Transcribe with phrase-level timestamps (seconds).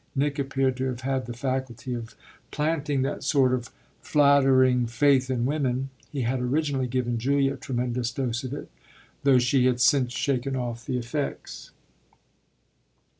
[0.15, 2.15] Nick appeared to have had the faculty of
[2.49, 3.69] planting that sort of
[4.01, 8.71] flattering faith in women; he had originally given Julia a tremendous dose of it,
[9.23, 11.69] though she had since shaken off the effects.